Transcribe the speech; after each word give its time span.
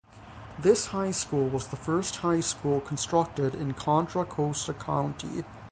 This 0.57 0.87
high 0.87 1.11
school 1.11 1.47
was 1.47 1.67
the 1.67 1.75
first 1.75 2.15
high 2.15 2.39
school 2.39 2.81
constructed 2.81 3.53
in 3.53 3.75
Contra 3.75 4.25
Costa 4.25 4.73
County. 4.73 5.43